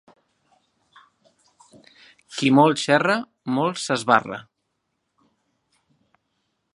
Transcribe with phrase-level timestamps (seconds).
[2.37, 3.19] Qui molt xerra,
[3.59, 4.41] molt s'esbarra.